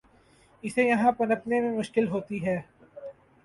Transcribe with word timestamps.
اسے 0.63 0.83
یہاں 0.83 1.11
پنپنے 1.11 1.61
میں 1.61 1.77
مشکل 1.77 2.07
ہوتی 2.07 2.45
ہے۔ 2.45 2.59